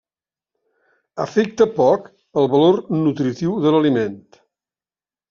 Afecta 1.25 1.67
poc 1.75 2.07
el 2.43 2.49
valor 2.53 2.79
nutritiu 3.03 3.53
de 3.67 3.75
l'aliment. 3.77 4.17